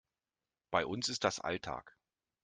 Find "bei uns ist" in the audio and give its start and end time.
0.71-1.23